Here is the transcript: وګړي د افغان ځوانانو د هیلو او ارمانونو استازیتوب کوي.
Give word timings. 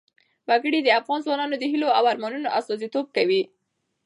وګړي 0.47 0.79
د 0.83 0.89
افغان 0.99 1.19
ځوانانو 1.25 1.55
د 1.59 1.63
هیلو 1.71 1.87
او 1.97 2.03
ارمانونو 2.11 2.53
استازیتوب 2.57 3.05
کوي. 3.15 3.41